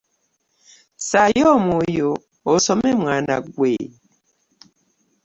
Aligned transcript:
Ssaayo 0.97 1.45
omwoyo 1.57 2.09
osome 2.53 2.89
mwana 3.01 3.35
ggwe. 3.45 3.73